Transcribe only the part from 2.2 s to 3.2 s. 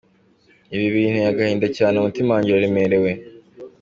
wanjye uraremerewe.